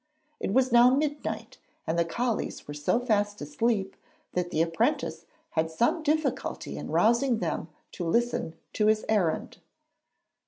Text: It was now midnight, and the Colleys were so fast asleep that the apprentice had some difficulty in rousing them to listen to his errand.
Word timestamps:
It 0.39 0.51
was 0.51 0.71
now 0.71 0.89
midnight, 0.89 1.59
and 1.85 1.95
the 1.95 2.03
Colleys 2.03 2.67
were 2.67 2.73
so 2.73 2.99
fast 2.99 3.39
asleep 3.39 3.95
that 4.33 4.49
the 4.49 4.59
apprentice 4.63 5.27
had 5.51 5.69
some 5.69 6.01
difficulty 6.01 6.75
in 6.75 6.89
rousing 6.89 7.37
them 7.37 7.67
to 7.91 8.03
listen 8.07 8.55
to 8.73 8.87
his 8.87 9.05
errand. 9.07 9.59